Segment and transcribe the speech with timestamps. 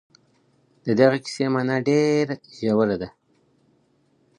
[0.85, 3.09] د دغي کیسې مانا ډېره ژوره ده.